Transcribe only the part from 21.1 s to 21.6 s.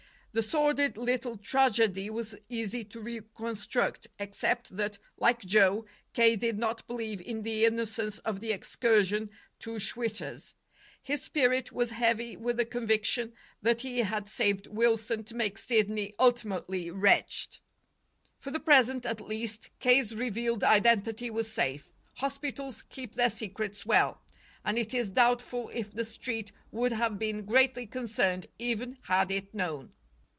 was